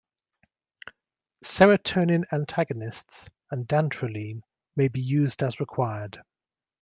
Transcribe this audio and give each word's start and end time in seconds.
Serotonin 1.45 2.23
antagonists 2.31 3.29
and 3.51 3.67
dantrolene 3.67 4.41
may 4.75 4.87
be 4.87 4.99
used 4.99 5.43
as 5.43 5.59
required. 5.59 6.19